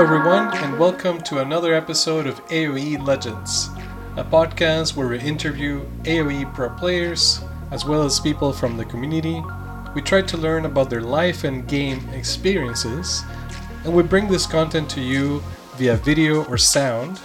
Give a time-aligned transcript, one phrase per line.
[0.00, 3.68] Hello, everyone, and welcome to another episode of AoE Legends,
[4.16, 9.42] a podcast where we interview AoE pro players as well as people from the community.
[9.94, 13.22] We try to learn about their life and game experiences,
[13.84, 15.42] and we bring this content to you
[15.76, 17.20] via video or sound.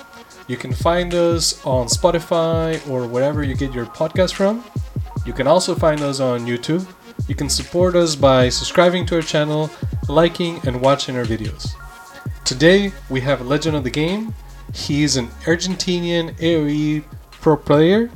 [0.49, 4.65] You can find us on Spotify or wherever you get your podcast from.
[5.25, 6.85] You can also find us on YouTube.
[7.29, 9.71] You can support us by subscribing to our channel,
[10.09, 11.73] liking, and watching our videos.
[12.45, 14.35] Today we have a legend of the game.
[14.71, 18.11] He's an Argentinian AoE pro player.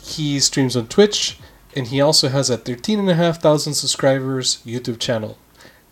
[0.00, 1.40] He streams on Twitch
[1.74, 5.38] and he also has a 13,500 subscribers YouTube channel.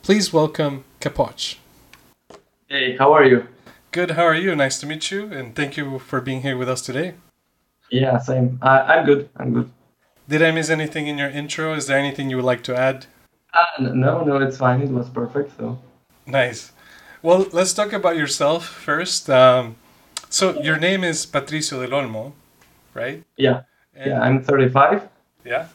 [0.02, 1.56] Please welcome Capoch.
[2.68, 3.48] Hey, how are you?
[3.90, 4.54] Good, how are you?
[4.54, 7.14] Nice to meet you and thank you for being here with us today.
[7.90, 8.60] Yeah, same.
[8.62, 9.28] Uh, I'm good.
[9.36, 9.72] I'm good.
[10.28, 11.74] Did I miss anything in your intro?
[11.74, 13.06] Is there anything you would like to add?
[13.52, 14.82] Uh, no, no, it's fine.
[14.82, 15.56] It was perfect.
[15.56, 15.80] So
[16.26, 16.70] Nice.
[17.22, 19.28] Well, let's talk about yourself first.
[19.30, 19.76] Um,
[20.28, 22.32] so your name is Patricio del Olmo,
[22.94, 23.24] right?
[23.36, 23.62] yeah,
[23.94, 24.20] And- yeah.
[24.20, 25.08] I'm 35.
[25.44, 25.68] Yeah.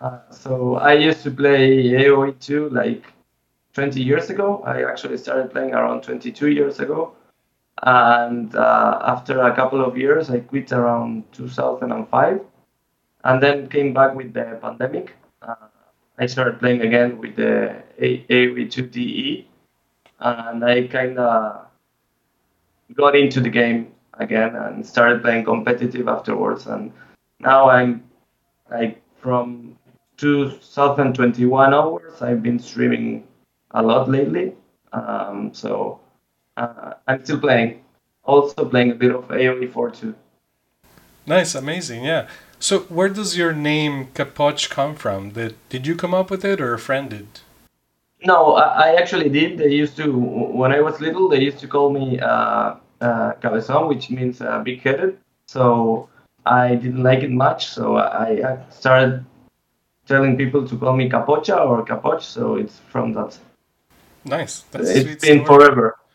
[0.00, 3.04] Uh, so I used to play AOE 2 like
[3.74, 4.62] 20 years ago.
[4.66, 7.12] I actually started playing around 22 years ago.
[7.82, 12.40] And uh, after a couple of years, I quit around 2005
[13.24, 15.14] and then came back with the pandemic.
[15.42, 15.54] Uh,
[16.18, 19.48] I started playing again with the AOE 2 DE
[20.20, 21.66] and I kind of
[22.94, 26.66] got into the game again and started playing competitive afterwards.
[26.66, 26.92] And
[27.38, 28.04] now I'm
[28.70, 29.76] like from
[30.18, 33.26] 2021 onwards, I've been streaming
[33.72, 34.54] a lot lately.
[34.92, 36.00] Um, so
[36.56, 37.82] uh, I'm still playing.
[38.24, 40.14] Also playing a bit of AoE 4 too.
[41.26, 42.28] Nice, amazing, yeah.
[42.58, 45.30] So where does your name Capoch come from?
[45.30, 47.28] Did did you come up with it or a friend did?
[48.24, 49.58] No, I, I actually did.
[49.58, 53.88] They used to, when I was little, they used to call me uh, uh, cabezón,
[53.88, 55.18] which means uh, big-headed.
[55.46, 56.08] So
[56.46, 57.68] I didn't like it much.
[57.68, 59.24] So I, I started
[60.06, 62.20] telling people to call me Capocha or Capoch.
[62.22, 63.38] So it's from that.
[64.24, 64.60] Nice.
[64.70, 65.60] That's It's sweet been story.
[65.64, 65.96] forever.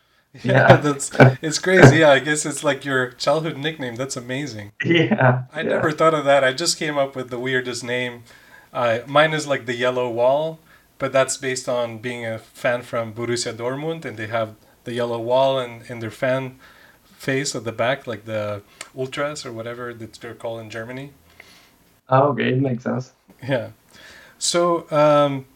[0.44, 0.76] Yeah, yeah.
[0.76, 1.96] that's it's crazy.
[1.98, 3.96] Yeah, I guess it's like your childhood nickname.
[3.96, 4.72] That's amazing.
[4.84, 5.44] Yeah.
[5.54, 5.68] I yeah.
[5.68, 6.44] never thought of that.
[6.44, 8.24] I just came up with the weirdest name.
[8.70, 10.58] Uh, mine is like the yellow wall,
[10.98, 15.20] but that's based on being a fan from Borussia Dortmund, and they have the yellow
[15.20, 16.58] wall and, and their fan
[17.04, 18.62] face at the back, like the
[18.96, 21.12] ultras or whatever that they're called in Germany.
[22.08, 23.12] Oh, okay, it makes sense.
[23.42, 23.70] Yeah.
[24.38, 25.46] So, um,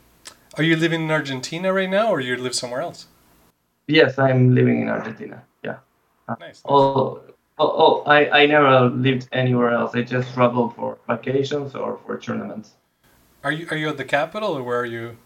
[0.57, 3.07] are you living in Argentina right now, or you live somewhere else?
[3.87, 5.43] Yes, I'm living in Argentina.
[5.65, 5.79] Yeah.
[6.39, 6.63] Nice.
[6.65, 7.21] Oh,
[7.59, 9.95] oh, oh I, I never lived anywhere else.
[9.95, 12.73] I just traveled for vacations or for tournaments.
[13.43, 15.17] Are you are you at the capital, or where are you?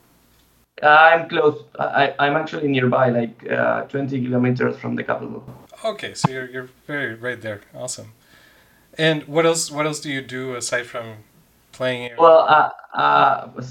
[0.83, 1.63] I'm close.
[1.79, 5.45] I, I'm actually nearby, like uh, 20 kilometers from the capital.
[5.85, 7.61] Okay, so you're you're very right there.
[7.75, 8.13] Awesome.
[8.99, 9.71] And what else?
[9.71, 11.25] What else do you do aside from
[11.73, 12.03] playing?
[12.03, 12.17] Here?
[12.19, 13.63] Well, uh, uh,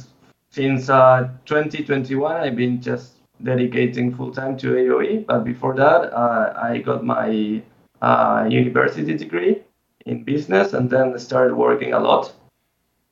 [0.51, 5.25] since uh, 2021, I've been just dedicating full time to AOE.
[5.25, 7.61] But before that, uh, I got my
[8.01, 9.61] uh, university degree
[10.05, 12.33] in business and then started working a lot.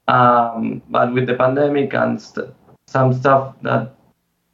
[0.08, 2.54] Um, but with the pandemic and st-
[2.92, 3.96] some stuff that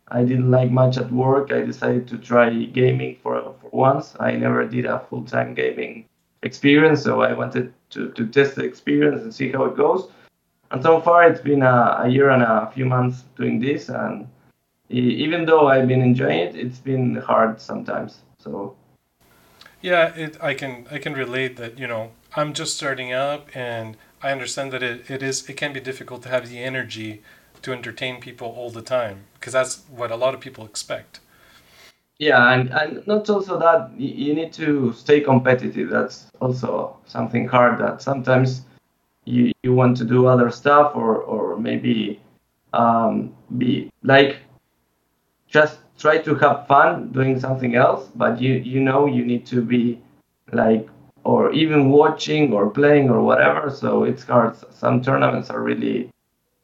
[0.09, 4.16] I didn't like much at work, I decided to try gaming for, for once.
[4.20, 6.06] I never did a full time gaming
[6.44, 10.09] experience, so I wanted to, to test the experience and see how it goes.
[10.72, 14.28] And so far, it's been a, a year and a few months doing this, and
[14.90, 18.19] even though I've been enjoying it, it's been hard sometimes.
[18.38, 18.75] So
[19.81, 20.38] yeah, it.
[20.42, 21.80] I can I can relate that.
[21.80, 25.74] You know, I'm just starting up, and I understand that it, it is it can
[25.74, 27.22] be difficult to have the energy
[27.62, 31.19] to entertain people all the time because that's what a lot of people expect.
[32.19, 35.90] yeah, and, and not also that you need to stay competitive.
[35.90, 37.80] That's also something hard.
[37.80, 38.63] That sometimes
[39.25, 42.19] you you want to do other stuff or or maybe
[42.74, 44.38] um, be like
[45.48, 49.62] just try to have fun doing something else, but you you know you need to
[49.62, 50.01] be
[50.54, 50.88] like
[51.24, 53.69] or even watching or playing or whatever.
[53.69, 54.56] So it's hard.
[54.74, 56.09] Some tournaments are really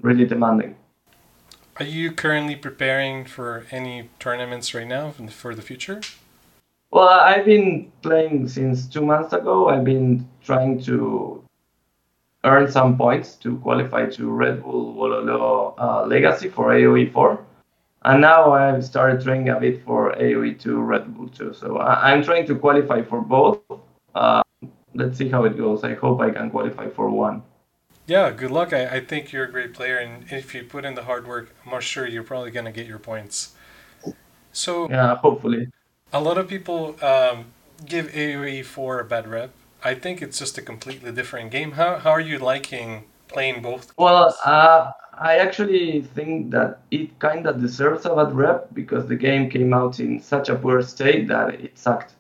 [0.02, 0.73] really demanding.
[1.80, 6.02] Are you currently preparing for any tournaments right now for the future?
[6.92, 9.70] Well, I've been playing since two months ago.
[9.70, 11.44] I've been trying to
[12.44, 17.44] earn some points to qualify to Red Bull Wololo uh, Legacy for AoE 4.
[18.06, 21.54] And now I've started training a bit for AoE 2 Red Bull 2.
[21.56, 23.60] So I- I'm trying to qualify for both.
[24.14, 24.44] Uh,
[24.94, 25.84] let's see how it goes.
[25.84, 27.42] I hope I can qualify for one.
[28.06, 28.74] Yeah, good luck.
[28.74, 31.56] I, I think you're a great player, and if you put in the hard work,
[31.66, 33.54] I'm not sure you're probably going to get your points.
[34.52, 35.68] So, Yeah, hopefully.
[36.12, 37.46] A lot of people um,
[37.86, 39.52] give AoE 4 a bad rep.
[39.84, 41.72] I think it's just a completely different game.
[41.74, 43.94] How, how are you liking playing both?
[43.98, 49.16] Well, uh, I actually think that it kind of deserves a bad rep because the
[49.16, 52.14] game came out in such a poor state that it sucked.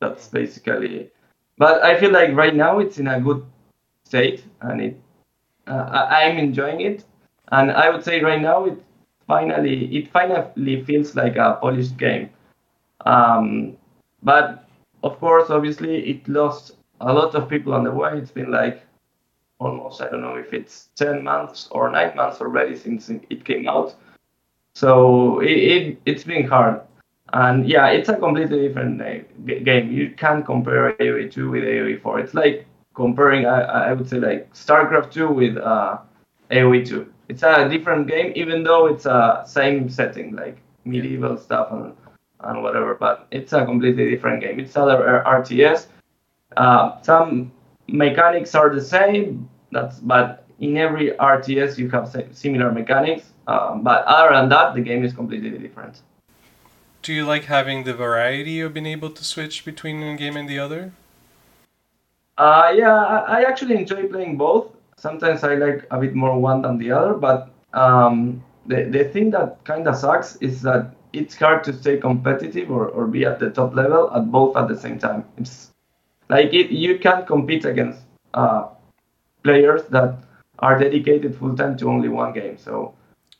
[0.00, 1.10] That's basically.
[1.56, 3.44] But I feel like right now it's in a good
[4.04, 5.00] state and it.
[5.68, 7.04] Uh, I'm enjoying it,
[7.52, 8.82] and I would say right now it
[9.26, 12.30] finally it finally feels like a polished game.
[13.04, 13.76] Um,
[14.22, 14.68] but
[15.02, 18.18] of course, obviously, it lost a lot of people on the way.
[18.18, 18.82] It's been like
[19.60, 23.68] almost I don't know if it's ten months or nine months already since it came
[23.68, 23.94] out.
[24.74, 26.80] So it, it it's been hard,
[27.32, 28.98] and yeah, it's a completely different
[29.46, 29.92] game.
[29.92, 32.20] You can't compare AoE 2 with AoE 4.
[32.20, 32.66] It's like
[32.98, 33.60] comparing I,
[33.90, 35.98] I would say like StarCraft 2 with uh,
[36.50, 37.12] AoE 2.
[37.28, 41.94] It's a different game, even though it's a same setting like medieval stuff and
[42.40, 42.94] and whatever.
[42.94, 44.58] But it's a completely different game.
[44.60, 45.86] It's other RTS.
[46.56, 47.52] Uh, some
[47.86, 49.48] mechanics are the same.
[49.70, 53.24] That's but in every RTS you have similar mechanics.
[53.46, 56.02] Um, but other than that, the game is completely different.
[57.02, 60.48] Do you like having the variety of being able to switch between one game and
[60.48, 60.92] the other?
[62.38, 62.94] Uh, yeah,
[63.26, 64.68] I actually enjoy playing both.
[64.96, 69.30] Sometimes I like a bit more one than the other, but um, the, the thing
[69.32, 73.40] that kind of sucks is that it's hard to stay competitive or, or be at
[73.40, 75.24] the top level at both at the same time.
[75.36, 75.70] It's
[76.28, 78.00] like it, you can't compete against
[78.34, 78.68] uh,
[79.42, 80.18] players that
[80.60, 82.56] are dedicated full time to only one game.
[82.58, 82.94] So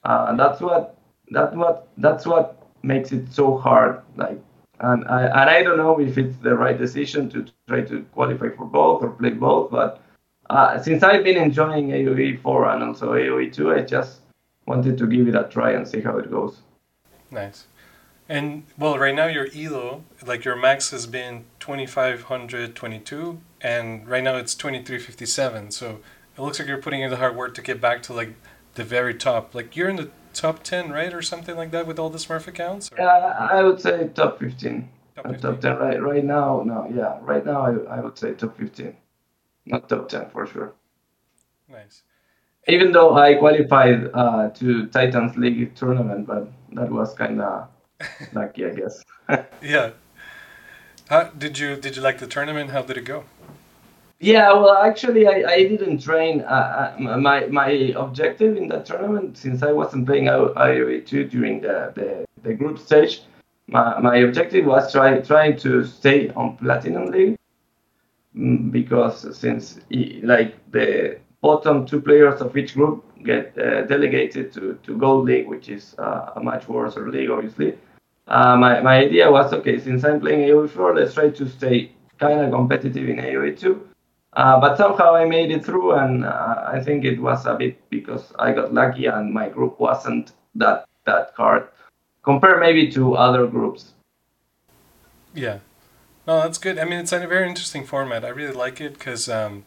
[0.04, 0.96] uh, that's what
[1.30, 4.02] that what that's what makes it so hard.
[4.16, 4.40] Like
[4.80, 8.48] and I and I don't know if it's the right decision to try to qualify
[8.50, 10.02] for both or play both, but
[10.50, 14.20] uh, since I've been enjoying AoE 4 and also AoE 2, I just
[14.66, 16.58] wanted to give it a try and see how it goes.
[17.30, 17.66] Nice.
[18.28, 24.36] And well, right now your elo, like your max has been 2522 and right now
[24.36, 25.70] it's 2357.
[25.70, 26.00] So
[26.36, 28.34] it looks like you're putting in the hard work to get back to like
[28.74, 29.54] the very top.
[29.54, 31.12] Like you're in the top 10, right?
[31.12, 32.90] Or something like that with all the Smurf accounts?
[32.96, 34.88] Yeah, I would say top 15.
[35.16, 35.40] Top, 15.
[35.40, 36.62] top 10 right right now.
[36.64, 38.96] No, yeah, right now I, I would say top 15.
[39.66, 40.72] Not top 10 for sure.
[41.68, 42.02] Nice.
[42.68, 47.68] Even though I qualified uh, to Titans League tournament, but that was kind of
[48.32, 49.02] lucky, I guess.
[49.62, 49.90] yeah.
[51.08, 52.70] How did you did you like the tournament?
[52.70, 53.24] How did it go?
[54.20, 56.40] Yeah, well, actually, I, I didn't train.
[56.40, 61.60] Uh, uh my my objective in that tournament, since I wasn't playing AoE two during
[61.60, 63.22] the, the, the group stage,
[63.68, 67.38] my, my objective was try trying to stay on Platinum League
[68.36, 69.78] mm, because since
[70.24, 75.46] like the bottom two players of each group get uh, delegated to, to Gold League,
[75.46, 77.78] which is uh, a much worse league, obviously.
[78.26, 81.92] Uh, my, my idea was okay, since I'm playing AoE 4, let's try to stay
[82.18, 83.88] kind of competitive in AoE 2.
[84.34, 87.78] Uh, but somehow I made it through, and uh, I think it was a bit
[87.90, 91.68] because I got lucky and my group wasn't that that hard,
[92.22, 93.92] compared maybe to other groups.
[95.34, 95.58] Yeah,
[96.26, 96.78] no, that's good.
[96.78, 98.24] I mean, it's a very interesting format.
[98.24, 99.64] I really like it because um,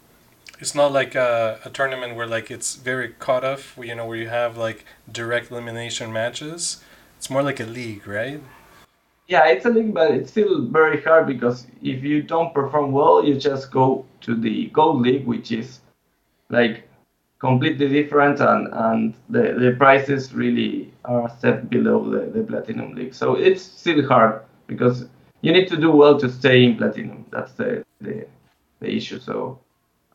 [0.60, 3.78] it's not like a, a, tournament where like it's very cut off.
[3.82, 6.84] You know, where you have like direct elimination matches.
[7.18, 8.42] It's more like a league, right?
[9.32, 13.24] Yeah, it's a league, but it's still very hard because if you don't perform well,
[13.24, 15.80] you just go to the gold league, which is
[16.50, 16.84] like
[17.40, 23.14] completely different, and and the the prices really are set below the, the platinum league.
[23.14, 25.06] So it's still hard because
[25.40, 27.26] you need to do well to stay in platinum.
[27.32, 28.28] That's the the,
[28.82, 29.20] the issue.
[29.20, 29.60] So.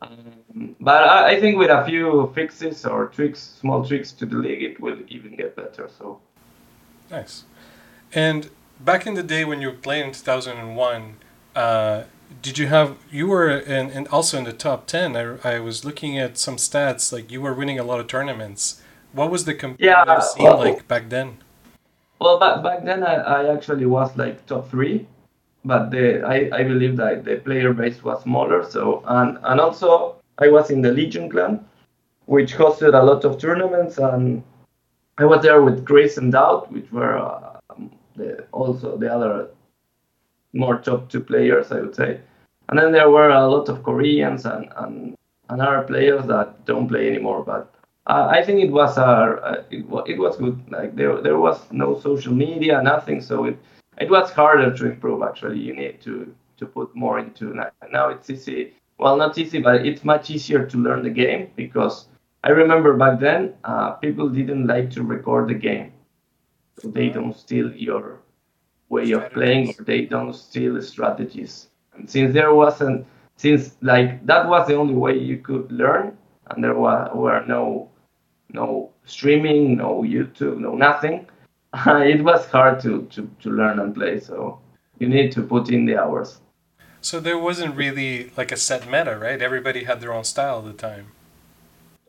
[0.02, 4.36] Um, but I, I think with a few fixes or tricks, small tricks to the
[4.36, 5.88] league, it will even get better.
[5.88, 6.20] So
[7.10, 7.44] Nice.
[8.12, 11.16] And back in the day when you were playing in 2001,
[11.54, 12.04] uh,
[12.42, 15.84] did you have you were in, in also in the top 10 I, I was
[15.84, 18.82] looking at some stats like you were winning a lot of tournaments.
[19.12, 21.38] What was the competitive yeah, scene well, like back then?
[22.18, 25.06] Well back, back then I, I actually was like top three
[25.64, 30.16] but the I, I believe that the player base was smaller so and and also
[30.38, 31.64] I was in the Legion clan
[32.26, 34.42] which hosted a lot of tournaments and
[35.18, 37.55] I was there with Chris and DauT, which were uh,
[38.16, 39.48] the, also the other
[40.52, 42.20] more top two players, I would say.
[42.68, 45.14] And then there were a lot of Koreans and, and,
[45.48, 47.44] and other players that don't play anymore.
[47.44, 47.72] But
[48.06, 50.60] uh, I think it was uh, it, it was good.
[50.70, 53.58] Like there there was no social media, nothing, so it
[53.98, 55.22] it was harder to improve.
[55.22, 57.54] Actually, you need to to put more into
[57.92, 58.08] now.
[58.08, 58.74] It's easy.
[58.98, 62.08] Well, not easy, but it's much easier to learn the game because
[62.44, 65.92] I remember back then, uh, people didn't like to record the game.
[66.84, 68.20] They don't steal your
[68.88, 71.68] way of playing or they don't steal strategies.
[71.94, 73.06] And since there wasn't
[73.36, 76.16] since like that was the only way you could learn
[76.48, 77.90] and there were, were no
[78.50, 81.26] no streaming, no YouTube, no nothing.
[81.86, 84.60] it was hard to, to, to learn and play, so
[84.98, 86.40] you need to put in the hours.
[87.00, 89.40] So there wasn't really like a set meta, right?
[89.42, 91.12] Everybody had their own style at the time.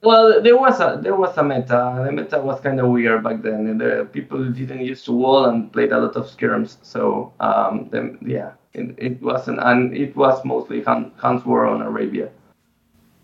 [0.03, 2.03] Well, there was a there was a meta.
[2.05, 3.77] The meta was kind of weird back then.
[3.77, 6.77] The people didn't use to wall and played a lot of skirms.
[6.83, 11.81] So um, the, yeah, it, it wasn't, and it was mostly Hun, Huns War on
[11.81, 12.29] Arabia.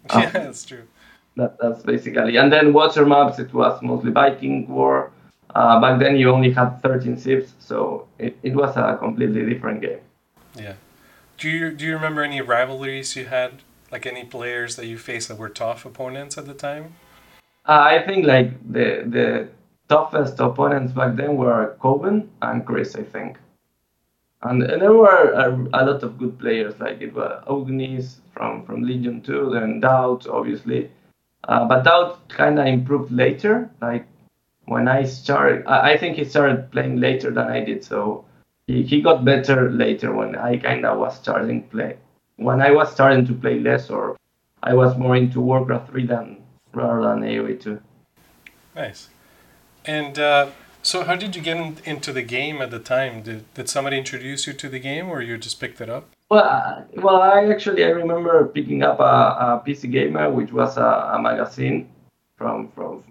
[0.10, 0.84] Um, yeah, that's true.
[1.38, 2.36] That, that's basically.
[2.36, 5.12] And then water maps, it was mostly Viking War.
[5.56, 9.80] Uh, back then, you only had 13 ships, so it, it was a completely different
[9.80, 10.00] game.
[10.56, 10.74] Yeah.
[11.38, 13.62] Do you do you remember any rivalries you had,
[13.94, 16.96] like any players that you faced that were tough opponents at the time?
[17.66, 19.48] Uh, I think like the the
[19.88, 23.38] toughest opponents back then were Coben and Chris, I think.
[24.42, 28.66] And, and there were a, a, lot of good players, like it was Ognis from,
[28.66, 30.92] from Legion 2, then DauT, obviously.
[31.48, 33.72] Uh, but DauT kind of improved later.
[33.82, 34.06] Like
[34.66, 37.86] when I started, I, I think he started playing later than I did.
[37.86, 38.26] So
[38.68, 41.98] he, he got better later when I kind of was starting play.
[42.38, 44.18] When I was starting to play less, or
[44.62, 47.80] I was more into Warcraft 3 than rather than AoE 2.
[48.76, 49.10] Nice.
[49.86, 50.50] And uh,
[50.82, 53.22] so, how did you get in, into the game at the time?
[53.24, 56.10] Did, did somebody introduce you to the game, or you just picked it up?
[56.30, 60.78] Well, uh, well, I actually I remember picking up a, a PC Gamer, which was
[60.78, 61.90] a, a, magazine
[62.38, 63.04] from from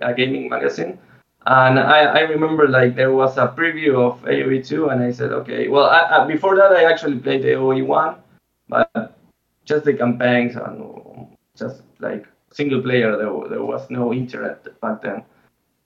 [0.00, 0.98] a gaming magazine,
[1.46, 5.30] and I, I remember like there was a preview of AOE two, and I said,
[5.30, 5.68] okay.
[5.68, 8.16] Well, I, I, before that I actually played AOE one,
[8.70, 9.16] but
[9.64, 13.16] just the campaigns and just like single player.
[13.16, 15.24] There there was no internet back then,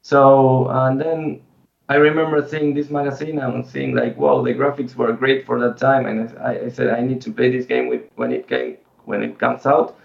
[0.03, 1.41] so and then
[1.89, 5.77] I remember seeing this magazine and seeing like, wow, the graphics were great for that
[5.77, 8.79] time, and I, I said I need to play this game with when it came
[9.05, 9.99] when it comes out.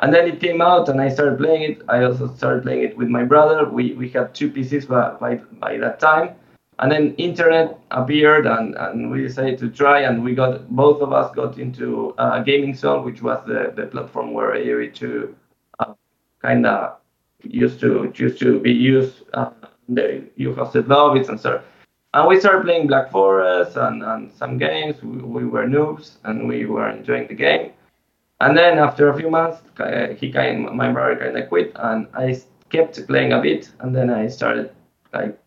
[0.00, 1.82] And then it came out, and I started playing it.
[1.88, 3.68] I also started playing it with my brother.
[3.68, 6.34] We we had two PCs by by, by that time,
[6.78, 11.12] and then internet appeared, and, and we decided to try, and we got both of
[11.12, 15.36] us got into uh, Gaming Zone, which was the, the platform where AOE two
[15.78, 15.94] uh,
[16.40, 16.96] kind of
[17.42, 19.22] used to used to be used.
[19.34, 19.50] Uh,
[19.88, 21.60] they, you hosted lobbies and so
[22.14, 25.02] and we started playing Black Forest and, and some games.
[25.02, 27.72] We, we, were noobs and we were enjoying the game.
[28.40, 29.62] And then after a few months,
[30.18, 33.70] he kind my brother kind of quit, and I kept playing a bit.
[33.80, 34.72] And then I started
[35.14, 35.38] like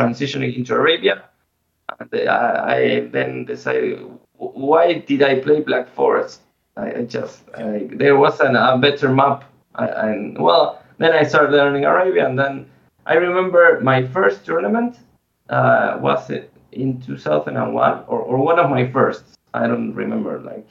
[0.00, 1.24] transitioning into Arabia.
[1.98, 4.00] And I, I then decided,
[4.36, 6.40] why did I play Black Forest?
[6.76, 11.52] I, I just I, there was an, a better map, and well, then I started
[11.52, 12.66] learning Arabia, and then
[13.06, 14.98] I remember my first tournament
[15.48, 16.30] uh, was
[16.72, 19.36] in 2001 or, or one of my firsts.
[19.52, 20.66] I don't remember like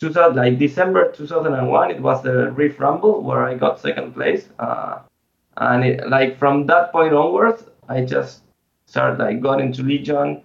[0.00, 1.90] 2000 like December 2001.
[1.92, 4.48] It was the Rift Rumble where I got second place.
[4.58, 4.98] Uh,
[5.56, 8.42] and it, like from that point onwards, I just
[8.86, 10.42] started like got into Legion,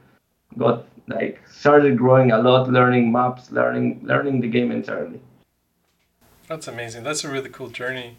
[0.57, 5.19] got like started growing a lot, learning maps, learning learning the game entirely.
[6.47, 7.03] That's amazing.
[7.03, 8.17] That's a really cool journey.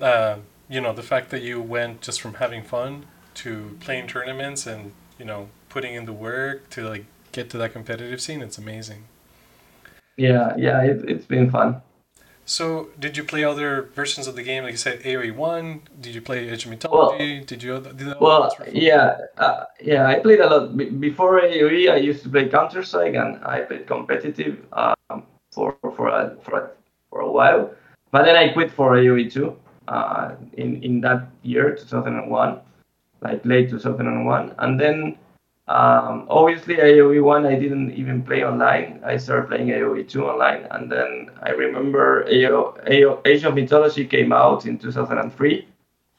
[0.00, 0.36] Uh,
[0.68, 4.92] you know the fact that you went just from having fun to playing tournaments and
[5.18, 9.04] you know putting in the work to like get to that competitive scene it's amazing
[10.16, 11.80] yeah yeah it, it's been fun
[12.46, 14.62] so did you play other versions of the game?
[14.62, 17.34] Like you said aoe 1 did you play age of mythology?
[17.34, 20.76] Well, did you did well yeah uh, yeah i played a lot.
[21.00, 26.36] Before aoe i used to play counter-strike and i played competitive um, for for a,
[26.42, 26.70] for a,
[27.10, 27.70] for a while.
[28.12, 29.56] But then i quit for aoe 2
[29.88, 32.60] uh, in in that year 2001
[33.22, 35.18] like late 2001 and then
[35.68, 40.66] um, obviously AOE 1 I didn't even play online I started playing AOE 2 online
[40.70, 45.66] and then I remember AO, AO, Age of Mythology came out in 2003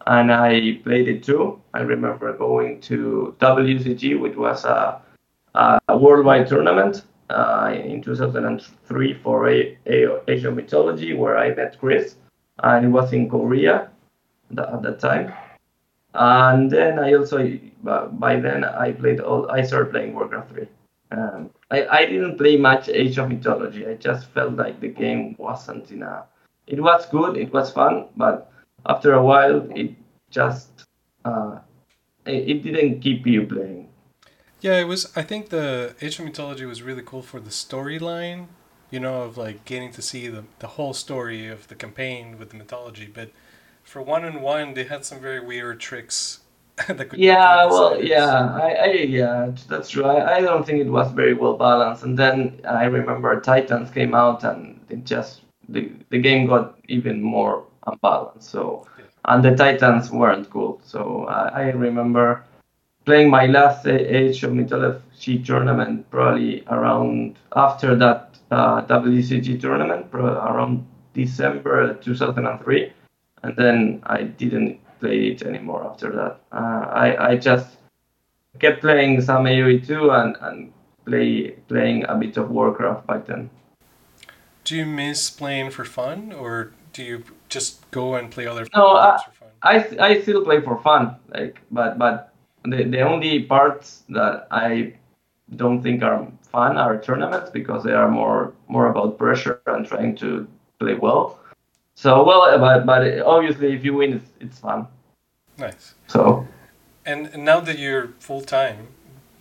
[0.07, 5.01] and I played it too I remember going to WCG which was a,
[5.55, 11.79] a worldwide tournament uh, in 2003 for a, a, Age of Mythology where I met
[11.79, 12.15] Chris
[12.63, 13.89] and it was in Korea
[14.57, 15.33] at that time.
[16.17, 19.49] And then I also, by then, I played all.
[19.51, 20.67] I started playing Warcraft 3.
[21.11, 23.87] Um, I, I didn't play much Age of Mythology.
[23.87, 26.23] I just felt like the game wasn't a.
[26.65, 27.37] It was good.
[27.37, 28.51] It was fun, but
[28.85, 29.95] after a while, it
[30.29, 30.69] just
[31.23, 31.59] uh,
[32.25, 33.89] it, it didn't keep you playing.
[34.59, 35.15] Yeah, it was.
[35.15, 38.47] I think the Age of Mythology was really cool for the storyline
[38.89, 42.49] you know, of like getting to see the, the whole story of the campaign with
[42.51, 43.09] the mythology.
[43.13, 43.31] But
[43.87, 46.41] for one and one, they had some very weird tricks
[46.87, 50.03] that could Yeah, well, yeah, I, I yeah, that's true.
[50.05, 52.03] I, I don't think it was very well balanced.
[52.03, 57.21] And then I remember Titans came out and it just the the game got even
[57.21, 58.49] more unbalanced.
[58.49, 59.05] So, Yeah.
[59.25, 60.79] and the Titans weren't cool.
[60.83, 62.43] So I, I remember
[63.05, 70.85] playing my last Age of Mythology tournament probably around after that uh, WCG tournament, around
[71.13, 72.93] December 2003,
[73.43, 76.39] and then I didn't play it anymore after that.
[76.51, 77.77] Uh, I I just
[78.59, 80.73] kept playing some AoE 2 and and
[81.05, 83.49] play playing a bit of Warcraft back then.
[84.63, 88.87] Do you miss playing for fun, or do you just go and play other No,
[88.97, 89.49] I, games for fun?
[89.63, 94.93] I I still play for fun, like, but but the the only parts that I
[95.55, 100.15] don't think are fun are tournaments because they are more more about pressure and trying
[100.17, 100.47] to
[100.79, 101.39] play well.
[101.97, 104.87] So well, but but obviously if you win, it's it's fun.
[105.57, 105.95] Nice.
[106.07, 106.47] So
[107.05, 108.89] And, now that you're full time,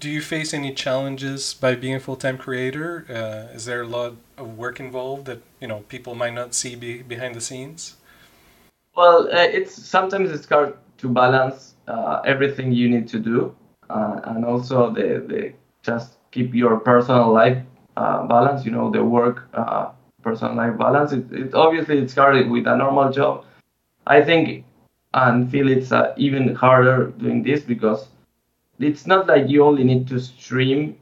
[0.01, 3.05] do you face any challenges by being a full time creator?
[3.11, 6.77] Uh, is there a lot of work involved that you know people might not see
[6.77, 7.97] be, behind the scenes?
[8.97, 13.55] well, uh, it's sometimes it's hard to balance uh, everything you need to do,
[13.91, 17.59] uh, and also the the just keep your personal life
[17.97, 18.65] uh, balance.
[18.65, 19.91] You know, the work uh,
[20.26, 21.12] personal life balance.
[21.12, 23.45] It, it obviously it's hard with a normal job.
[24.06, 24.64] I think
[25.14, 28.09] and feel it's uh, even harder doing this because
[28.78, 30.97] it's not like you only need to stream.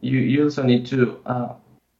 [0.00, 1.48] You you also need to uh,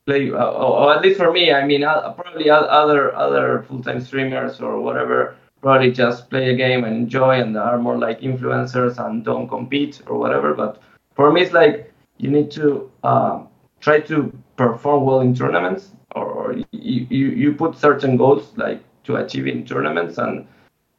[0.07, 1.53] play, uh, or, at least for me.
[1.53, 6.57] I mean, uh, probably other other full time streamers or whatever probably just play a
[6.57, 10.55] game and enjoy and are more like influencers and don't compete or whatever.
[10.55, 10.83] But
[11.15, 13.43] for me, it's like you need to uh,
[13.81, 19.47] try to perform well in tournaments, or, you, you put certain goals like to achieve
[19.47, 20.47] in tournaments and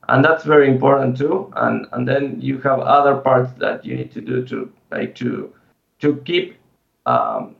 [0.09, 1.51] and that's very important too.
[1.55, 5.53] And and then you have other parts that you need to do to like to
[5.99, 6.57] to keep
[7.05, 7.55] um,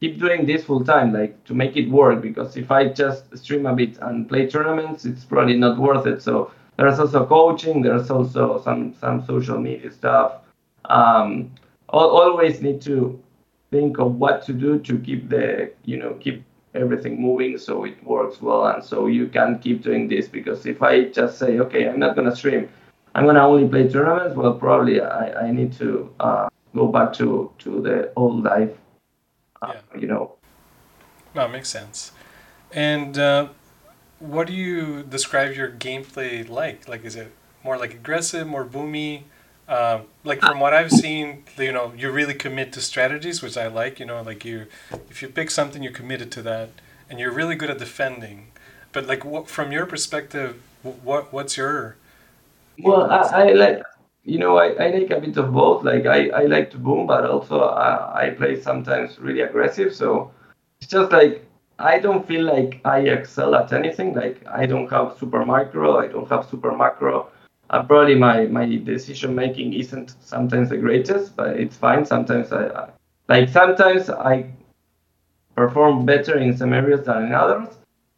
[0.00, 2.20] keep doing this full time like to make it work.
[2.20, 6.22] Because if i just stream a bit and play tournaments it's probably not worth it.
[6.22, 10.42] So there's also coaching there's also some some social media stuff.
[10.86, 11.50] Um,
[11.92, 13.18] al- always need to
[13.70, 16.44] think of what to do to keep the you know keep
[16.76, 20.82] everything moving so it works well and so you can keep doing this because if
[20.82, 22.68] i just say okay i'm not going to stream
[23.14, 27.12] i'm going to only play tournaments well probably i, I need to uh, go back
[27.14, 28.70] to to the old life
[29.62, 30.00] uh, Yeah.
[30.00, 30.36] you know
[31.34, 32.12] No, it makes sense.
[32.72, 33.48] And uh,
[34.18, 36.88] what do you describe your gameplay like?
[36.88, 39.24] Like, is it more like aggressive, more boomy?
[39.68, 43.66] Um, like from what I've seen, you know, you really commit to strategies, which I
[43.68, 43.98] like.
[44.00, 44.66] You know, like you,
[45.10, 46.70] if you pick something, you're committed to that,
[47.10, 48.48] and you're really good at defending.
[48.92, 51.96] But like, what from your perspective, what what's your
[52.78, 53.82] Well, I, I like,
[54.24, 55.84] you know, I, I like a bit of both.
[55.84, 59.94] Like I, I like to boom, but also I, I play sometimes really aggressive.
[59.94, 60.32] So
[60.80, 61.44] it's just like
[61.78, 64.14] I don't feel like I excel at anything.
[64.14, 67.30] Like I don't have super micro, I don't have super macro.
[67.70, 72.04] Uh, probably my, my decision making isn't sometimes the greatest, but it's fine.
[72.04, 72.88] Sometimes I, I
[73.28, 74.50] like sometimes I
[75.56, 77.68] perform better in some areas than in others.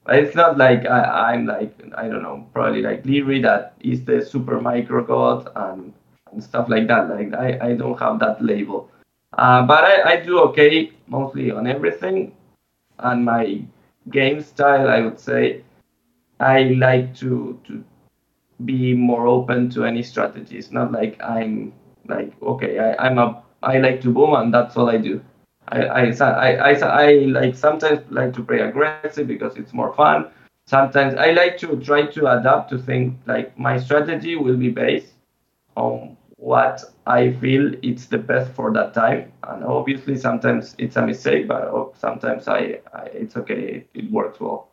[0.04, 4.04] But it's not like I, I'm like I don't know, probably like Liereyy that is
[4.04, 5.94] the super micro god and,
[6.32, 7.08] and stuff like that.
[7.08, 8.90] Like I, I don't have that label.
[9.36, 12.34] Uh, but I, I do okay mostly on everything.
[12.98, 13.62] And my
[14.10, 15.62] game style, I would say,
[16.40, 17.84] I like to to
[18.64, 20.70] be more open to any strategies.
[20.72, 21.72] Not like I'm
[22.06, 25.20] like okay, I, I'm a I like to boom and that's all I do.
[25.68, 30.30] I I, I, I, I like sometimes like to play aggressive because it's more fun.
[30.66, 35.12] Sometimes I like to try to adapt to think like my strategy will be based
[35.76, 39.32] on what I feel it's the best for that time.
[39.42, 43.84] And obviously sometimes it's a mistake, but sometimes I, I it's okay.
[43.94, 44.68] It works well.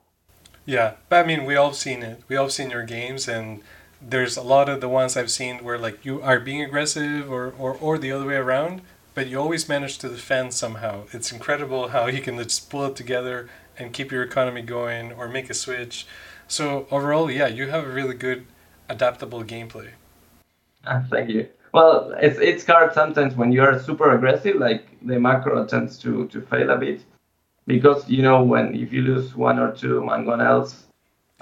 [0.66, 2.22] Yeah, but I mean, we all seen it.
[2.28, 3.62] We all seen your games, and
[4.02, 7.54] there's a lot of the ones I've seen where like you are being aggressive or,
[7.58, 8.82] or, or the other way around,
[9.14, 11.04] but you always manage to defend somehow.
[11.12, 15.28] It's incredible how you can just pull it together and keep your economy going or
[15.28, 16.08] make a switch.
[16.48, 18.46] So overall, yeah, you have a really good
[18.90, 19.90] adaptable gameplay.
[20.86, 21.48] Ah, Thank you.
[21.74, 26.26] Well, it's it's hard sometimes when you are super aggressive, like the macro tends to
[26.28, 27.04] to fail a bit
[27.68, 30.84] because you know when if you lose one or two mangonels,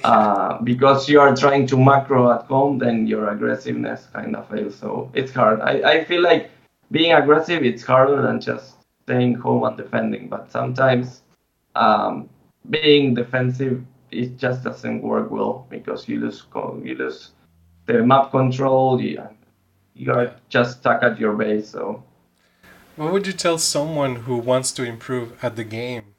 [0.03, 4.75] uh, because you are trying to macro at home, then your aggressiveness kind of fails.
[4.75, 5.61] So it's hard.
[5.61, 6.51] I, I feel like
[6.91, 10.29] being aggressive it's harder than just staying home and defending.
[10.29, 11.21] But sometimes
[11.75, 12.29] um,
[12.69, 16.43] being defensive it just doesn't work well because you lose
[16.83, 17.31] you lose
[17.85, 19.01] the map control.
[19.01, 19.27] You,
[19.95, 21.69] you're just stuck at your base.
[21.69, 22.03] So
[22.95, 26.12] What would you tell someone who wants to improve at the game?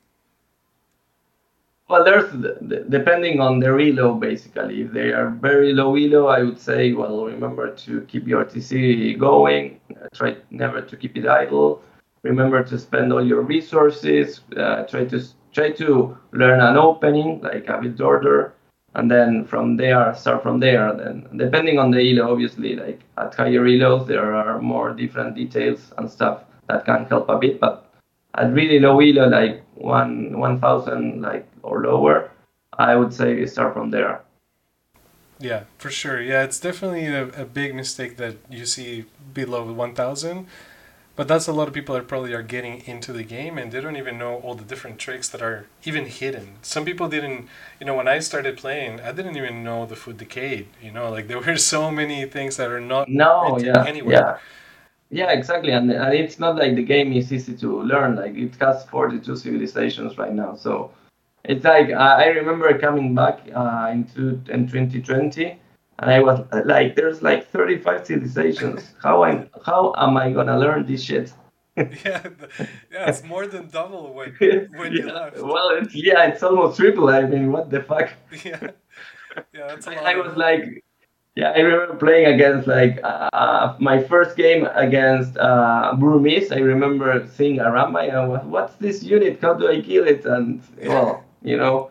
[1.89, 4.83] Well, there's the, the, depending on their elo basically.
[4.83, 9.19] If they are very low elo, I would say, well, remember to keep your TC
[9.19, 9.81] going.
[9.91, 11.83] Uh, try never to keep it idle.
[12.23, 14.41] Remember to spend all your resources.
[14.57, 18.55] Uh, try to try to learn an opening like a build order,
[18.95, 20.95] and then from there start from there.
[20.95, 25.93] Then depending on the elo, obviously, like at higher elos, there are more different details
[25.99, 27.93] and stuff that can help a bit, but
[28.37, 32.31] at really low elo, like one one thousand like or lower,
[32.79, 34.23] I would say start from there.
[35.39, 36.21] Yeah, for sure.
[36.23, 40.47] Yeah, it's definitely a, a big mistake that you see below 1000.
[41.17, 43.81] But that's a lot of people that probably are getting into the game and they
[43.81, 46.55] don't even know all the different tricks that are even hidden.
[46.63, 50.19] Some people didn't, you know, when I started playing, I didn't even know the food
[50.19, 50.67] decayed.
[50.83, 53.99] You know, like there were so many things that are not No, yeah, anywhere.
[54.05, 54.39] yeah,
[55.15, 55.73] yeah, exactly.
[55.73, 58.17] And, and it's not like the game is easy to learn.
[58.17, 60.91] Like it has forty two civilizations right now, so
[61.45, 65.61] it's like I remember coming back uh, into in 2020,
[66.01, 68.95] and I was like, "There's like 35 civilizations.
[69.03, 71.33] How I how am I gonna learn this shit?"
[71.77, 72.23] Yeah,
[72.93, 74.31] yeah, it's more than double when
[74.79, 75.13] when you yeah.
[75.13, 75.37] left.
[75.39, 77.09] Well, it's, yeah, it's almost triple.
[77.09, 78.11] I mean, what the fuck?
[78.45, 78.71] Yeah,
[79.53, 80.07] yeah, that's a I, lot.
[80.07, 80.85] I was like,
[81.37, 86.53] yeah, I remember playing against like uh, my first game against uh, Burmese.
[86.53, 89.41] I remember seeing Arambai and I was, what's this unit?
[89.41, 90.25] How do I kill it?
[90.27, 91.91] And well, you know,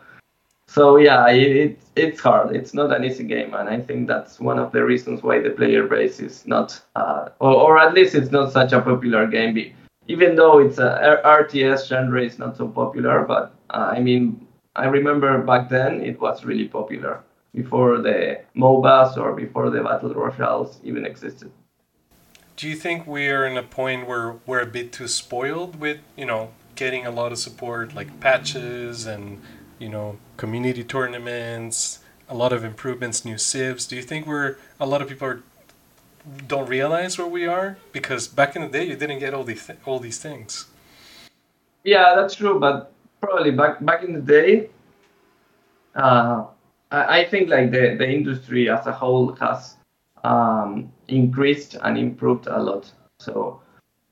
[0.66, 2.56] so yeah, it, it it's hard.
[2.56, 5.50] It's not an easy game, and I think that's one of the reasons why the
[5.50, 9.74] player base is not, uh, or, or at least it's not such a popular game.
[10.08, 14.86] Even though it's a RTS genre is not so popular, but uh, I mean, I
[14.86, 17.22] remember back then it was really popular
[17.54, 21.50] before the MOBAs or before the battle royales even existed.
[22.56, 26.26] Do you think we're in a point where we're a bit too spoiled with, you
[26.26, 29.40] know, getting a lot of support like patches and,
[29.78, 33.86] you know, community tournaments, a lot of improvements, new civs?
[33.86, 35.42] Do you think we're a lot of people are,
[36.46, 39.66] don't realize where we are because back in the day you didn't get all these
[39.66, 40.66] th- all these things.
[41.82, 44.70] Yeah, that's true, but probably back back in the day,
[45.94, 46.46] uh,
[46.94, 49.76] I, think like the, the industry as a whole has
[50.22, 52.90] um, increased and improved a lot.
[53.20, 53.60] So,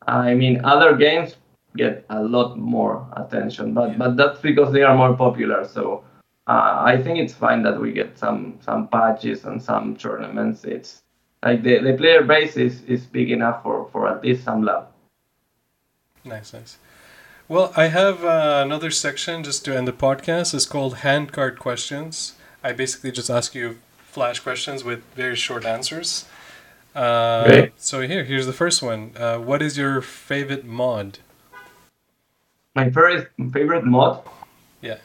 [0.06, 1.36] I mean, other games
[1.76, 3.98] get a lot more attention, but Yeah.
[3.98, 5.66] but that's because they are more popular.
[5.66, 6.04] So,
[6.46, 10.64] uh, I think it's fine that we get some some patches and some tournaments.
[10.64, 11.02] It's
[11.42, 14.86] like the, the player base is, is big enough for, for at least some love.
[16.24, 16.78] Nice, nice.
[17.48, 20.54] Well, I have uh, another section just to end the podcast.
[20.54, 22.34] It's called hand card questions.
[22.64, 23.78] I basically just ask you
[24.10, 26.26] flash questions with very short answers.
[26.94, 27.72] Uh, Great.
[27.76, 29.12] So here, here's the first one.
[29.16, 31.18] Uh, what is your favorite mod?
[32.74, 34.22] My favorite favorite mod.
[34.80, 34.98] Yeah.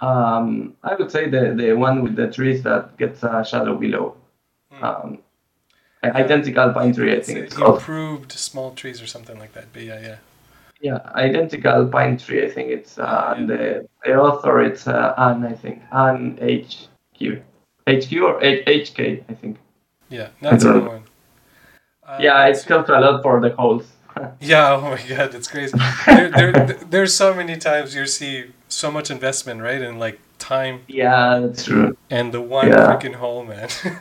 [0.00, 4.16] Um, I would say the the one with the trees that gets a shadow below.
[4.72, 4.84] Hmm.
[4.84, 5.18] Um,
[6.02, 7.78] identical pine tree, I It's think a it's called.
[7.78, 9.66] improved small trees or something like that.
[9.72, 10.16] But yeah, yeah.
[10.84, 12.44] Yeah, identical pine tree.
[12.46, 13.46] I think it's uh, Yeah.
[13.50, 13.60] the
[14.04, 14.54] the author.
[14.68, 15.42] It's uh, Anne.
[15.52, 17.42] I think Anne H Q,
[17.86, 19.24] H Q or H H K.
[19.30, 19.56] I think.
[20.10, 21.04] Yeah, that's a good one.
[22.06, 23.86] Uh, yeah, it's helps a lot for the holes.
[24.40, 25.76] Yeah, oh my god, it's crazy.
[26.06, 26.52] there, there,
[26.92, 29.82] there's so many times you see so much investment, right?
[29.82, 31.96] And like time yeah, that's true.
[32.10, 32.86] and the one Yeah.
[32.86, 33.68] freaking hole, man.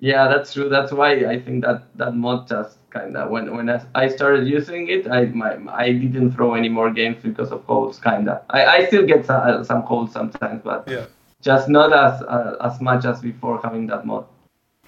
[0.00, 0.68] Yeah, that's true.
[0.70, 4.88] That's why I think that that mod just kind of when when I- started using
[4.88, 7.98] it, I my I didn't throw any more games because of holes.
[8.00, 8.42] Kinda.
[8.50, 11.06] I, I still get some, some holes sometimes, but yeah.
[11.42, 14.24] just not as uh, as much as before having that mod.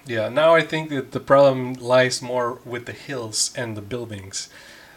[0.05, 4.49] Yeah, now I think that the problem lies more with the hills and the buildings.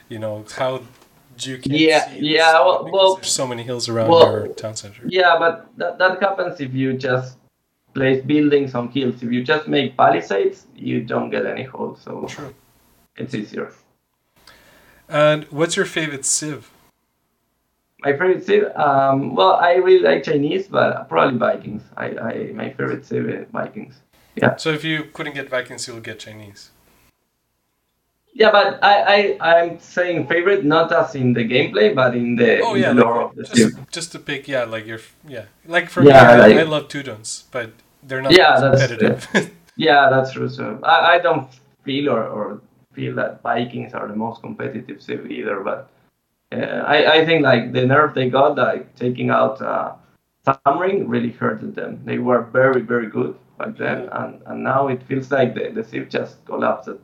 [0.08, 0.82] You know, how
[1.38, 5.02] you can Yeah, yeah, well- well- there's so many hills around well, your town center.
[5.06, 7.36] Yeah, but that that happens if you just
[7.94, 9.22] place buildings on hills.
[9.22, 12.52] If you just make palisades, you don't get any holes, so True.
[13.16, 13.72] It's easier.
[15.08, 16.70] And what's your favorite civ?
[18.00, 21.82] My favorite civ, um, well, I really like Chinese, but probably Vikings.
[21.96, 24.00] I, I my favorite civ is Vikings.
[24.34, 24.56] Yeah.
[24.56, 26.70] So if you couldn't get Vikings, you'll get Chinese.
[28.34, 32.60] Yeah, but I, I I'm saying favorite not as in the gameplay, but in the,
[32.60, 33.90] Oh in yeah, the lore like, of the just, civ.
[33.90, 36.88] just to pick, yeah, like your, yeah, like for Yeah, me, I, like- I love
[36.88, 37.70] Teutons, but
[38.02, 39.52] they're not Yeah, as that's- competitive.
[39.78, 40.48] Yeah, that's true.
[40.48, 41.48] So I, I don't
[41.84, 42.60] feel or, or
[42.96, 45.90] feel that Vikings are the most competitive civ either, but
[46.52, 49.94] uh, I, I think like the nerf they got, like taking out uh,
[50.46, 52.00] Thumbring really hurted them.
[52.04, 55.84] They were very very good back then, and, and now it feels like the, the
[55.84, 56.98] civ just collapsed.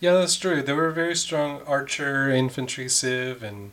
[0.00, 0.62] Yeah, that's true.
[0.62, 3.72] They were a very strong archer, infantry, civ, and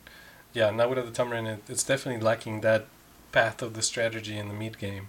[0.52, 2.86] yeah, now without the Thumbring, it, it's definitely lacking that
[3.32, 5.08] path of the strategy in the mid game.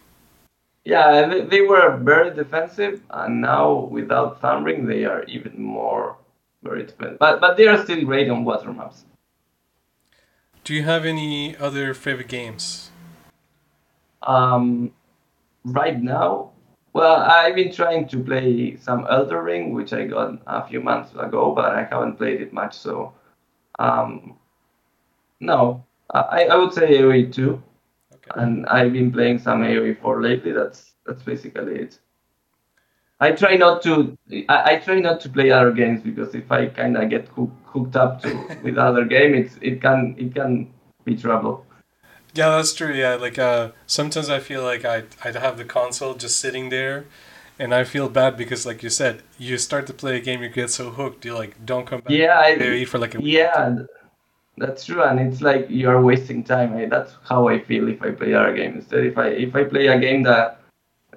[0.85, 6.17] Yeah, they, they were very defensive, and now without Thumbring, they are even more
[6.63, 7.19] very defensive.
[7.19, 9.05] But but they are still great on water maps.
[10.63, 12.89] Do you have any other favorite games?
[14.21, 14.93] Um,
[15.65, 16.51] right now,
[16.93, 21.11] well, I've been trying to play some Elden Ring, which I got a few months
[21.11, 22.77] ago, but I haven't played it much.
[22.77, 23.13] So,
[23.79, 24.37] um,
[25.41, 27.61] no, I, I would say AOE 2
[28.35, 30.51] and I've been playing some AOE 4 lately.
[30.51, 31.99] That's that's basically it.
[33.23, 34.17] I try not to
[34.49, 37.51] I, I try not to play other games because if I kind of get hook,
[37.63, 38.29] hooked up to
[38.63, 40.51] with other game, it's it can it can
[41.05, 41.65] be trouble.
[42.35, 42.93] Yeah, that's true.
[42.93, 47.05] Yeah, like uh, sometimes I feel like I I have the console just sitting there,
[47.57, 50.49] and I feel bad because, like you said, you start to play a game, you
[50.49, 52.11] get so hooked, you like don't come back.
[52.11, 53.85] Yeah, I, for like a yeah.
[54.57, 56.77] That's true, and it's like you're wasting time.
[56.77, 56.87] Eh?
[56.87, 58.75] That's how I feel if I play other game.
[58.75, 60.62] Instead, if I if I play a game that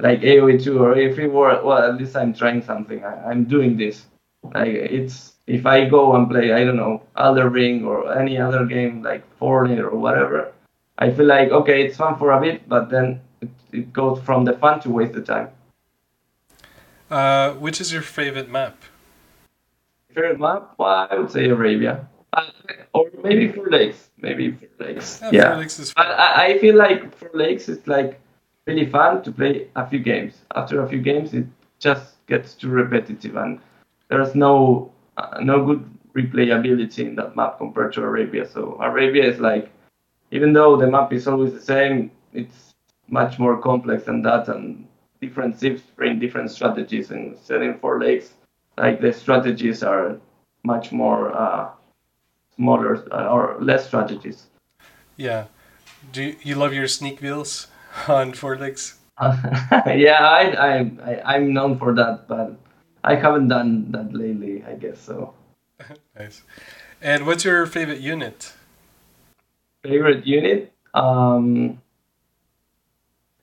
[0.00, 3.04] like AOE two or if it were well, at least I'm trying something.
[3.04, 4.06] I, am doing this.
[4.54, 8.64] Like it's if I go and play I don't know Elden Ring or any other
[8.66, 10.52] game like Fortnite or whatever,
[10.98, 14.44] I feel like okay it's fun for a bit, but then it, it goes from
[14.44, 15.48] the fun to waste the time.
[17.10, 18.82] Uh, which is your favorite map?
[20.08, 20.74] Favorite map?
[20.76, 22.08] Well, I would say Arabia.
[22.32, 22.50] Uh,
[22.92, 24.10] or maybe Four Lakes.
[24.18, 25.20] Maybe Four Lakes.
[25.22, 25.48] Yeah, yeah.
[25.50, 26.06] Four Lakes is fun.
[26.06, 28.20] I, I feel like Four Lakes is like
[28.66, 30.42] really fun to play a few games.
[30.54, 31.46] After a few games, it
[31.78, 33.60] just gets too repetitive, and
[34.08, 38.48] there's no uh, no good replayability in that map compared to Arabia.
[38.48, 39.70] So Arabia is like,
[40.30, 42.74] even though the map is always the same, it's
[43.08, 44.86] much more complex than that, and
[45.20, 47.10] different civs bring different strategies.
[47.10, 48.34] And setting Four Lakes,
[48.76, 50.18] like the strategies are
[50.64, 51.70] much more uh,
[52.56, 54.46] smaller uh, or less strategies.
[55.16, 55.44] Yeah.
[56.12, 57.68] Do you, you love your sneak wheels
[58.08, 58.34] on?
[59.18, 59.36] Uh,
[59.86, 62.56] yeah, I, I, I, I'm known for that, but
[63.04, 65.34] I haven't done that lately, I guess so.
[66.18, 66.42] nice.
[67.00, 68.52] And what's your favorite unit?
[69.82, 70.72] Favorite unit?
[70.94, 71.80] Um,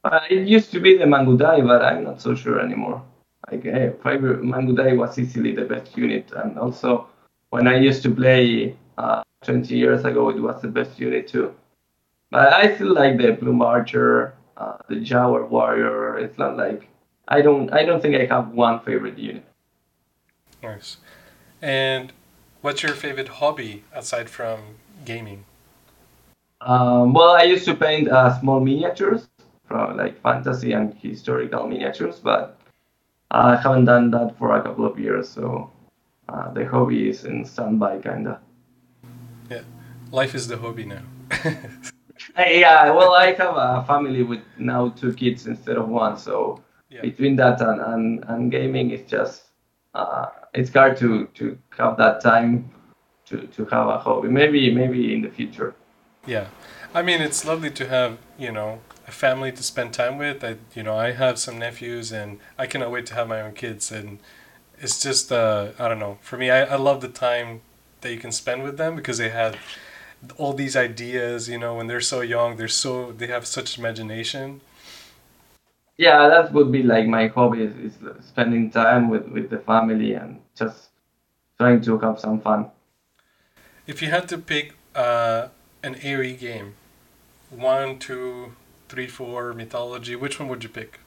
[0.04, 3.02] uh, it used to be the Mangudai, but I'm not so sure anymore.
[3.52, 7.08] Like, hey, favorite Mangudai was easily the best unit, and also
[7.50, 11.54] when I used to play uh, 20 years ago, it was the best unit too.
[12.32, 16.18] But I still like the Plume Archer, uh, the Jaguar Warrior.
[16.18, 16.88] It's not like
[17.28, 19.46] I don't I don't think I have one favorite unit.
[20.62, 20.98] Nice.
[21.62, 22.12] And
[22.62, 25.46] what's your favorite hobby aside from gaming?
[26.62, 29.28] Um, well, I used to paint uh, small miniatures
[29.66, 32.58] from like fantasy and historical miniatures, but
[33.32, 35.72] I haven't done that for a couple of years, so
[36.30, 38.40] uh, the hobby is in standby, kinda.
[39.50, 39.64] Yeah,
[40.12, 41.02] life is the hobby now.
[42.38, 47.02] yeah, well, I have a family with now two kids instead of one, so yeah.
[47.02, 49.44] between that and, and, and gaming, it's just
[49.94, 52.72] uh, it's hard to, to have that time
[53.26, 54.30] to, to have a hobby.
[54.30, 55.76] Maybe maybe in the future.
[56.26, 56.48] Yeah,
[56.94, 60.44] I mean it's lovely to have you know a family to spend time with.
[60.44, 63.54] I you know I have some nephews and I cannot wait to have my own
[63.54, 64.20] kids and
[64.80, 67.62] it's just uh, I don't know for me I, I love the time
[68.02, 69.56] that you can spend with them because they have
[70.38, 74.62] all these ideas you know when they're so young they're so they have such imagination.
[75.98, 80.14] Yeah that would be like my hobby is, is spending time with with the family
[80.14, 80.90] and just
[81.58, 82.72] trying to have some fun.
[83.86, 85.48] If you had to pick uh,
[85.84, 86.76] an AoE game
[87.50, 88.54] one two
[88.90, 91.00] three four mythology which one would you pick?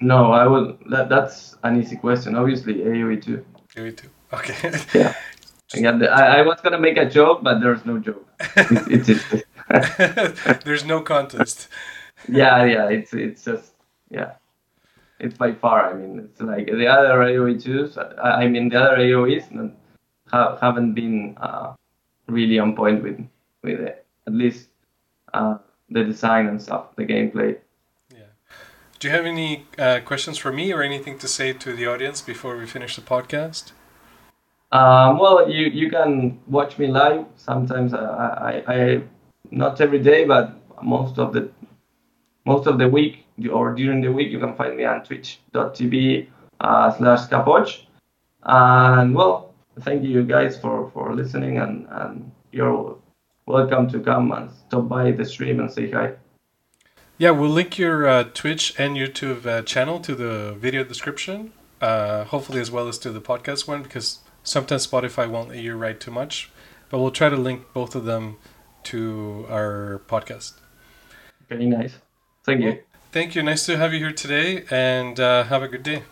[0.00, 2.34] No i would that, that's an easy question.
[2.34, 3.44] Obviously aoe 2
[3.76, 4.72] aoe 2 okay.
[4.94, 5.14] Yeah
[5.74, 8.26] Again, I, I was gonna make a joke, but there's no joke.
[8.56, 9.24] It's, it's,
[9.68, 11.68] it's there's no contest.
[12.28, 12.88] Yeah, yeah.
[12.88, 13.72] It's it's just
[14.10, 14.32] yeah.
[15.20, 15.90] It's by far.
[15.90, 17.98] I mean, it's like the other AOE twos.
[17.98, 19.74] I mean, the other AOEs
[20.32, 21.74] have, haven't been uh,
[22.26, 23.20] really on point with
[23.62, 24.06] with it.
[24.26, 24.68] At least
[25.34, 27.58] uh, the design and stuff, the gameplay.
[28.12, 28.30] Yeah.
[28.98, 32.20] Do you have any uh, questions for me or anything to say to the audience
[32.20, 33.72] before we finish the podcast?
[34.72, 37.26] Um, well, you, you can watch me live.
[37.36, 39.02] Sometimes I, I, I,
[39.50, 41.50] not every day, but most of the
[42.46, 46.28] most of the week or during the week, you can find me on twitch.tv
[46.60, 47.84] uh, slash capoch.
[48.42, 52.96] And well, thank you guys for, for listening and, and you're
[53.46, 56.14] welcome to come and stop by the stream and say hi.
[57.18, 62.24] Yeah, we'll link your uh, Twitch and YouTube uh, channel to the video description, uh,
[62.24, 66.00] hopefully as well as to the podcast one because Sometimes Spotify won't let you write
[66.00, 66.50] too much,
[66.88, 68.36] but we'll try to link both of them
[68.84, 70.54] to our podcast.
[71.48, 71.94] Very nice.
[72.44, 72.78] Thank you.
[73.12, 73.42] Thank you.
[73.42, 76.02] Nice to have you here today, and uh, have a good day.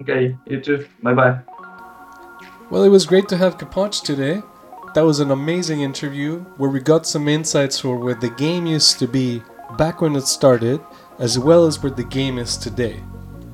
[0.00, 0.86] Okay, you too.
[1.02, 1.38] Bye bye.
[2.70, 4.42] Well, it was great to have Capoch today.
[4.94, 8.98] That was an amazing interview where we got some insights for where the game used
[9.00, 9.42] to be
[9.76, 10.80] back when it started,
[11.18, 13.02] as well as where the game is today.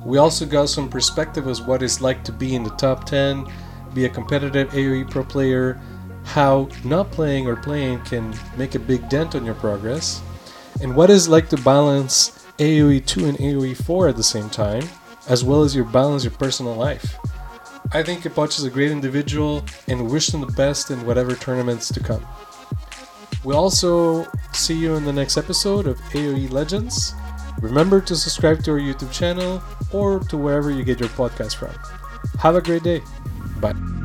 [0.05, 3.51] We also got some perspective as what it's like to be in the top 10,
[3.95, 5.81] be a competitive AoE pro player,
[6.23, 10.21] how not playing or playing can make a big dent on your progress,
[10.81, 14.87] and what it's like to balance AoE 2 and AoE 4 at the same time,
[15.27, 17.17] as well as your balance your personal life.
[17.91, 21.89] I think Capoch is a great individual and wish him the best in whatever tournaments
[21.89, 22.25] to come.
[23.43, 27.13] We'll also see you in the next episode of AoE Legends.
[27.61, 29.63] Remember to subscribe to our YouTube channel
[29.95, 31.73] or to wherever you get your podcast from.
[32.39, 33.01] Have a great day.
[33.61, 34.04] Bye.